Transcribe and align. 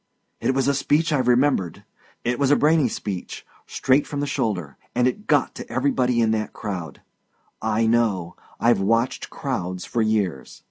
"It 0.39 0.55
was 0.55 0.67
a 0.67 0.73
speech 0.73 1.13
I've 1.13 1.27
remembered. 1.27 1.83
It 2.23 2.39
was 2.39 2.49
a 2.49 2.55
brainy 2.55 2.87
speech, 2.87 3.45
straight 3.67 4.07
from 4.07 4.19
the 4.19 4.25
shoulder, 4.25 4.75
and 4.95 5.07
it 5.07 5.27
got 5.27 5.53
to 5.53 5.71
everybody 5.71 6.21
in 6.21 6.31
that 6.31 6.53
crowd. 6.53 7.01
I 7.61 7.85
know. 7.85 8.35
I've 8.59 8.81
watched 8.81 9.29
crowds 9.29 9.85
for 9.85 10.01
years." 10.01 10.59